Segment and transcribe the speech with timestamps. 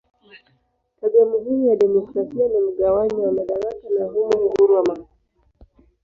[1.01, 5.09] Tabia muhimu ya demokrasia ni mgawanyo wa madaraka na humo uhuru wa mahakama.